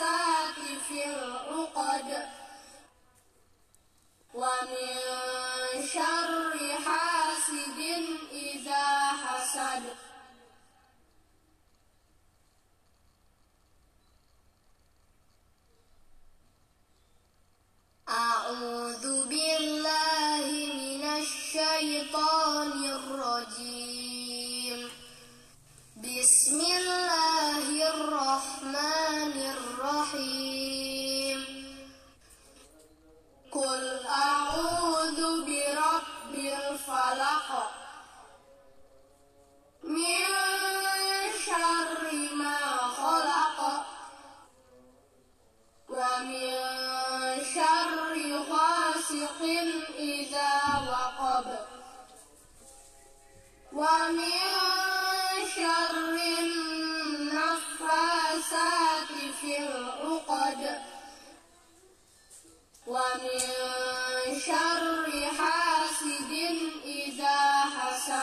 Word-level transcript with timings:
النفاسات 0.00 0.82
في 0.88 1.04
ومن 4.34 5.13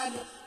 God. 0.10 0.41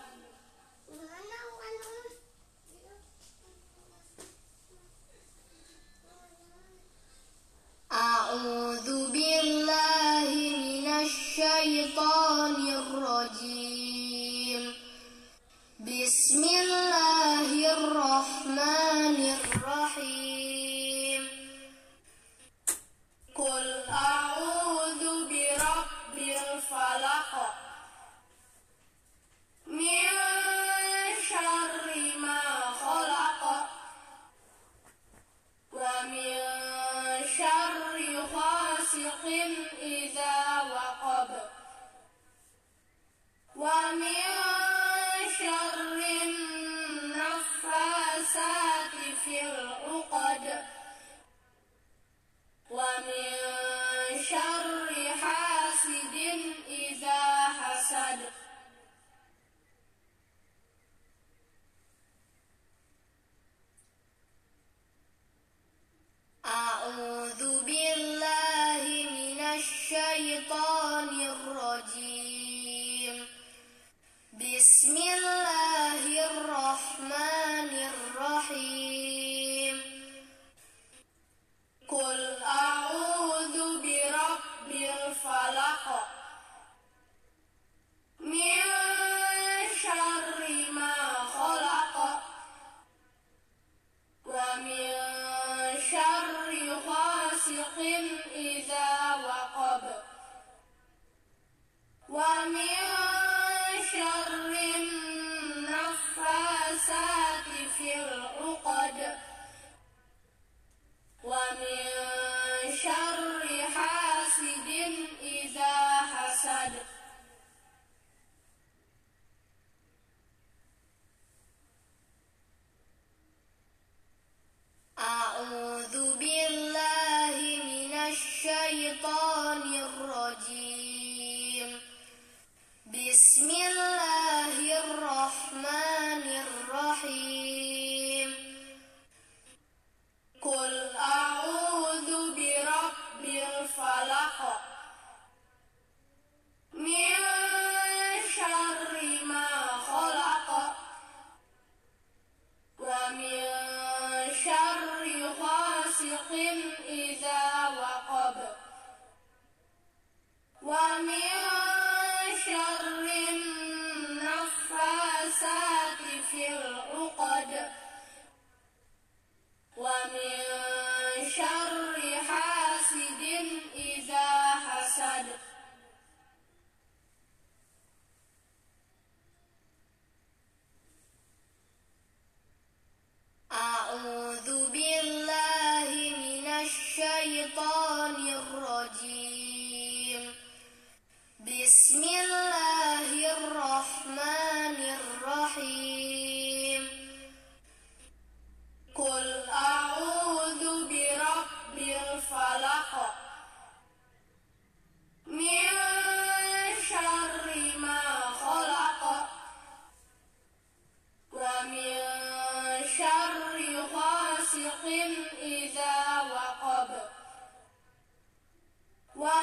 غاسق 39.04 39.24
إذا 39.82 40.23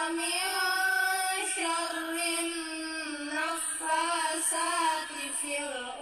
ومن 0.01 0.33
شر 1.55 2.17
النفاسات 3.71 5.11
في 5.41 5.53
العقد 5.57 6.00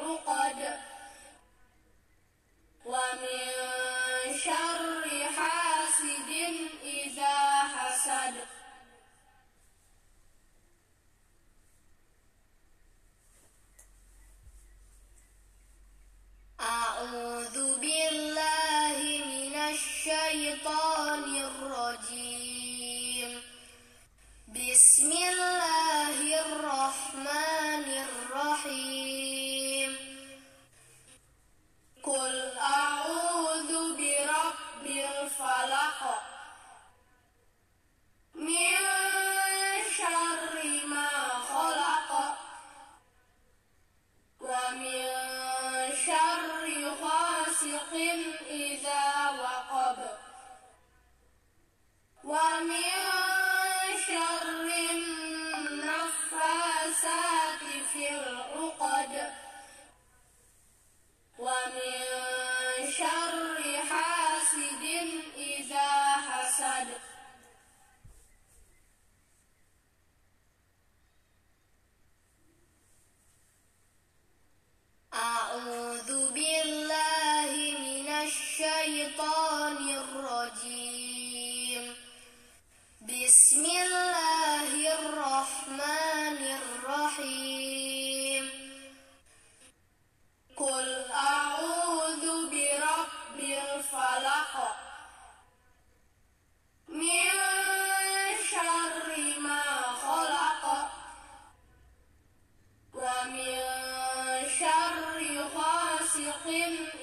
شر 104.60 105.44
غاسق 105.56 106.48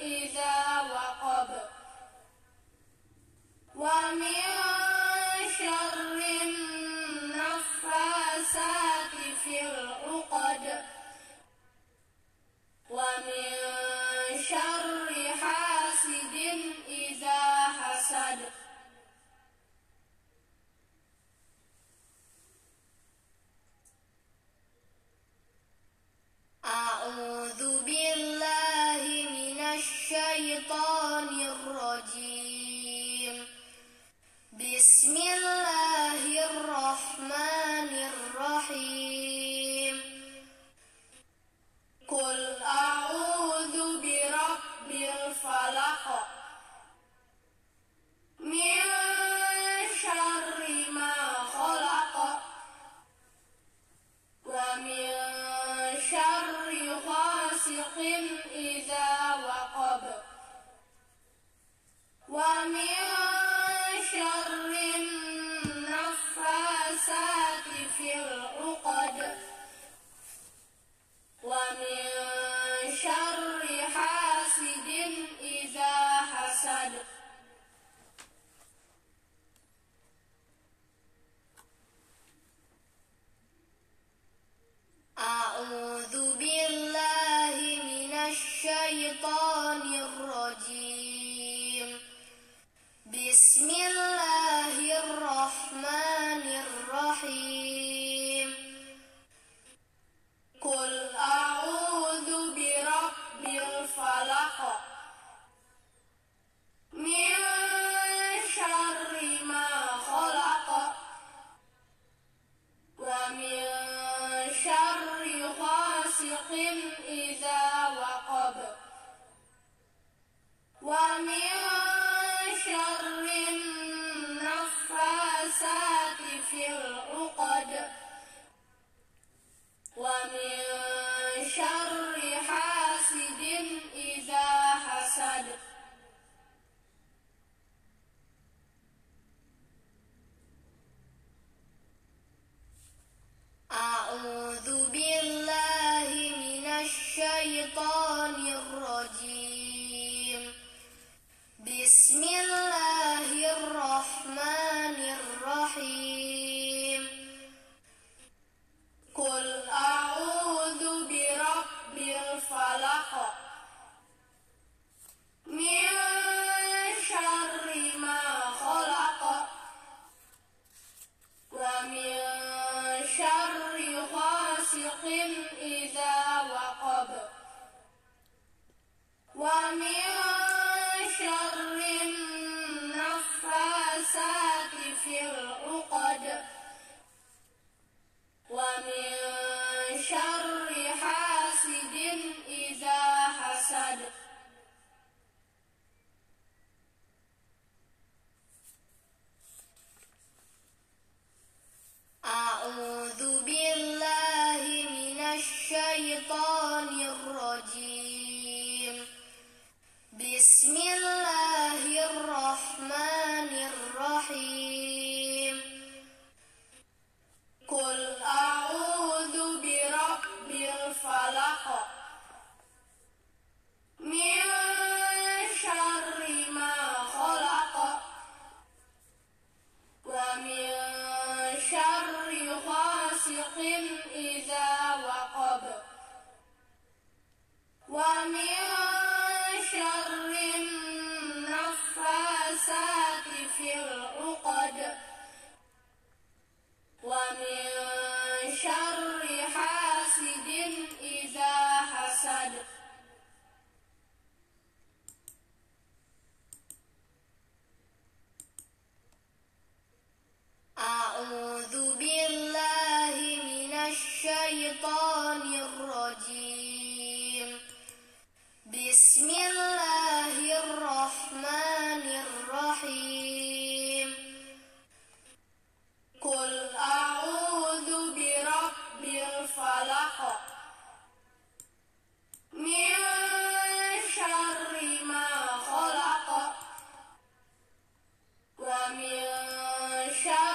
إذا 0.01 0.81
وقب. 0.93 1.49
ومن 3.75 4.66
بسم 34.76 35.16
الله 35.16 35.45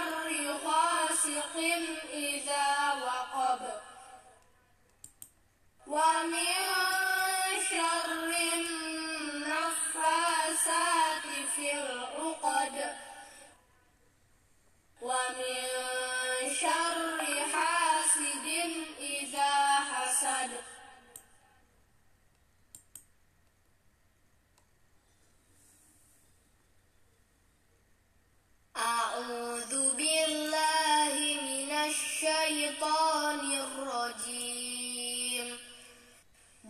شر 0.03 0.59
غاسق 0.65 1.57
إذا 2.13 2.93
وقب. 3.05 3.61
ومن 5.87 6.92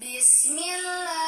Bismillah. 0.02 1.21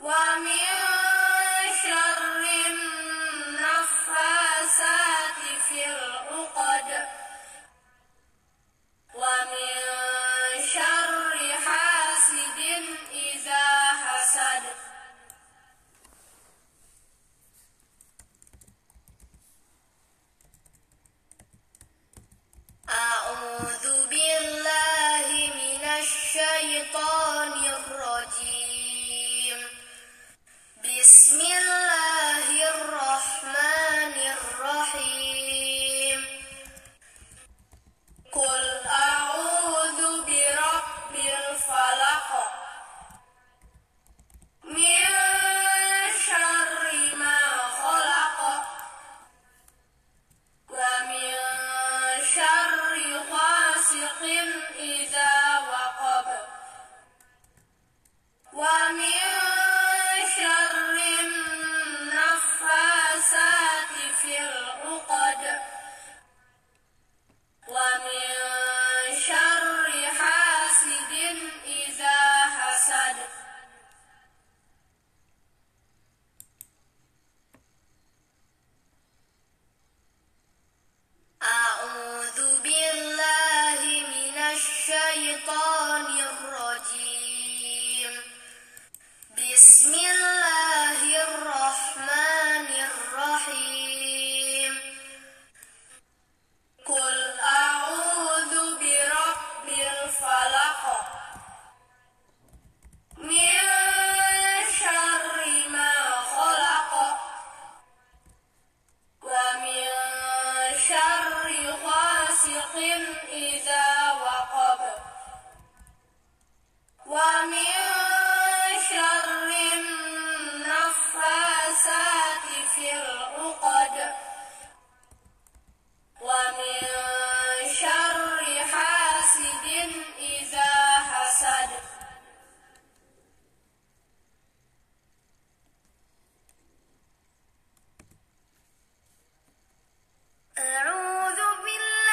ومن 0.00 0.77